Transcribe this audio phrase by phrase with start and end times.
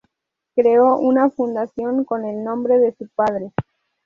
[0.55, 3.51] Creó una fundación con el nombre de su padre.